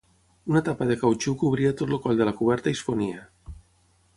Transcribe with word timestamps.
Una 0.51 0.61
tapa 0.69 0.87
de 0.91 0.95
cautxú 1.01 1.33
cobria 1.43 1.75
tot 1.81 1.93
el 1.97 2.01
coll 2.07 2.23
de 2.23 2.27
la 2.31 2.33
coberta 2.41 2.73
i 2.75 2.79
es 2.79 2.83
fonia. 2.89 3.21